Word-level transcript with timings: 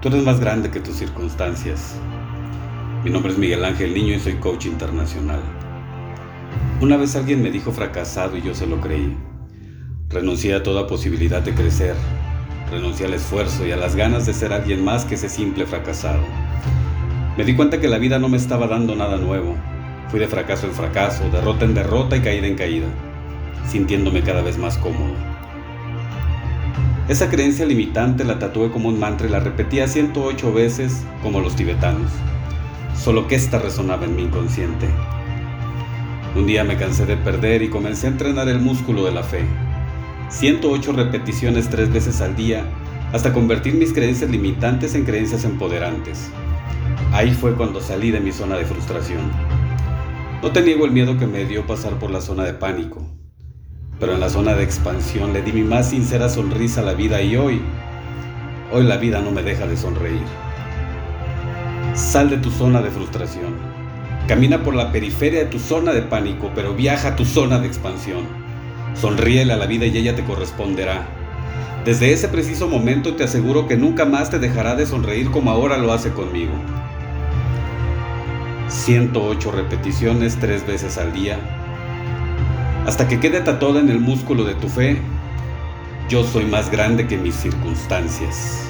Tú 0.00 0.06
eres 0.10 0.22
más 0.22 0.38
grande 0.38 0.70
que 0.70 0.78
tus 0.78 0.94
circunstancias. 0.94 1.96
Mi 3.02 3.10
nombre 3.10 3.32
es 3.32 3.38
Miguel 3.38 3.64
Ángel 3.64 3.94
Niño 3.94 4.14
y 4.14 4.20
soy 4.20 4.34
coach 4.34 4.66
internacional. 4.66 5.40
Una 6.80 6.96
vez 6.96 7.16
alguien 7.16 7.42
me 7.42 7.50
dijo 7.50 7.72
fracasado 7.72 8.36
y 8.36 8.42
yo 8.42 8.54
se 8.54 8.68
lo 8.68 8.80
creí. 8.80 9.16
Renuncié 10.08 10.54
a 10.54 10.62
toda 10.62 10.86
posibilidad 10.86 11.42
de 11.42 11.52
crecer. 11.52 11.96
Renuncié 12.70 13.06
al 13.06 13.14
esfuerzo 13.14 13.66
y 13.66 13.72
a 13.72 13.76
las 13.76 13.96
ganas 13.96 14.24
de 14.24 14.34
ser 14.34 14.52
alguien 14.52 14.84
más 14.84 15.04
que 15.04 15.16
ese 15.16 15.28
simple 15.28 15.66
fracasado. 15.66 16.22
Me 17.36 17.42
di 17.44 17.56
cuenta 17.56 17.80
que 17.80 17.88
la 17.88 17.98
vida 17.98 18.20
no 18.20 18.28
me 18.28 18.36
estaba 18.36 18.68
dando 18.68 18.94
nada 18.94 19.16
nuevo. 19.16 19.56
Fui 20.10 20.20
de 20.20 20.28
fracaso 20.28 20.68
en 20.68 20.74
fracaso, 20.74 21.28
derrota 21.30 21.64
en 21.64 21.74
derrota 21.74 22.16
y 22.16 22.20
caída 22.20 22.46
en 22.46 22.54
caída, 22.54 22.86
sintiéndome 23.66 24.22
cada 24.22 24.42
vez 24.42 24.58
más 24.58 24.78
cómodo. 24.78 25.37
Esa 27.08 27.30
creencia 27.30 27.64
limitante 27.64 28.22
la 28.22 28.38
tatué 28.38 28.70
como 28.70 28.90
un 28.90 29.00
mantra 29.00 29.26
y 29.26 29.30
la 29.30 29.40
repetía 29.40 29.88
108 29.88 30.52
veces 30.52 31.04
como 31.22 31.40
los 31.40 31.56
tibetanos, 31.56 32.12
solo 32.94 33.26
que 33.26 33.34
esta 33.34 33.58
resonaba 33.58 34.04
en 34.04 34.14
mi 34.14 34.24
inconsciente. 34.24 34.86
Un 36.36 36.46
día 36.46 36.64
me 36.64 36.76
cansé 36.76 37.06
de 37.06 37.16
perder 37.16 37.62
y 37.62 37.70
comencé 37.70 38.08
a 38.08 38.10
entrenar 38.10 38.46
el 38.48 38.60
músculo 38.60 39.06
de 39.06 39.12
la 39.12 39.22
fe. 39.22 39.46
108 40.28 40.92
repeticiones 40.92 41.70
tres 41.70 41.90
veces 41.90 42.20
al 42.20 42.36
día 42.36 42.66
hasta 43.14 43.32
convertir 43.32 43.72
mis 43.72 43.94
creencias 43.94 44.30
limitantes 44.30 44.94
en 44.94 45.06
creencias 45.06 45.44
empoderantes. 45.44 46.28
Ahí 47.12 47.32
fue 47.32 47.54
cuando 47.54 47.80
salí 47.80 48.10
de 48.10 48.20
mi 48.20 48.32
zona 48.32 48.56
de 48.56 48.66
frustración. 48.66 49.30
No 50.42 50.52
te 50.52 50.60
el 50.60 50.92
miedo 50.92 51.16
que 51.16 51.26
me 51.26 51.46
dio 51.46 51.66
pasar 51.66 51.98
por 51.98 52.10
la 52.10 52.20
zona 52.20 52.44
de 52.44 52.52
pánico, 52.52 53.02
pero 54.00 54.14
en 54.14 54.20
la 54.20 54.28
zona 54.28 54.54
de 54.54 54.62
expansión 54.62 55.32
le 55.32 55.42
di 55.42 55.52
mi 55.52 55.62
más 55.62 55.90
sincera 55.90 56.28
sonrisa 56.28 56.82
a 56.82 56.84
la 56.84 56.94
vida 56.94 57.20
y 57.20 57.36
hoy, 57.36 57.60
hoy 58.72 58.84
la 58.84 58.96
vida 58.96 59.20
no 59.20 59.32
me 59.32 59.42
deja 59.42 59.66
de 59.66 59.76
sonreír. 59.76 60.22
Sal 61.94 62.30
de 62.30 62.36
tu 62.36 62.50
zona 62.50 62.80
de 62.80 62.90
frustración. 62.90 63.54
Camina 64.28 64.62
por 64.62 64.74
la 64.74 64.92
periferia 64.92 65.40
de 65.40 65.46
tu 65.46 65.58
zona 65.58 65.92
de 65.92 66.02
pánico, 66.02 66.52
pero 66.54 66.74
viaja 66.74 67.08
a 67.08 67.16
tu 67.16 67.24
zona 67.24 67.58
de 67.58 67.66
expansión. 67.66 68.24
Sonríele 68.94 69.52
a 69.52 69.56
la 69.56 69.66
vida 69.66 69.86
y 69.86 69.96
ella 69.96 70.14
te 70.14 70.24
corresponderá. 70.24 71.06
Desde 71.84 72.12
ese 72.12 72.28
preciso 72.28 72.68
momento 72.68 73.16
te 73.16 73.24
aseguro 73.24 73.66
que 73.66 73.76
nunca 73.76 74.04
más 74.04 74.30
te 74.30 74.38
dejará 74.38 74.76
de 74.76 74.86
sonreír 74.86 75.30
como 75.30 75.50
ahora 75.50 75.76
lo 75.76 75.92
hace 75.92 76.10
conmigo. 76.10 76.52
108 78.68 79.50
repeticiones 79.50 80.36
tres 80.36 80.66
veces 80.66 80.98
al 80.98 81.12
día 81.12 81.57
hasta 82.88 83.06
que 83.06 83.20
quede 83.20 83.42
tatuada 83.42 83.80
en 83.80 83.90
el 83.90 84.00
músculo 84.00 84.44
de 84.44 84.54
tu 84.54 84.66
fe, 84.66 84.96
yo 86.08 86.24
soy 86.24 86.46
más 86.46 86.70
grande 86.70 87.06
que 87.06 87.18
mis 87.18 87.34
circunstancias. 87.34 88.66